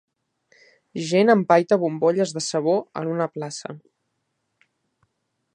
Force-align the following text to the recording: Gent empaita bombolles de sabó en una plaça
Gent 1.09 1.33
empaita 1.33 1.77
bombolles 1.83 2.35
de 2.37 2.45
sabó 2.47 2.75
en 3.03 3.13
una 3.15 3.31
plaça 3.37 3.79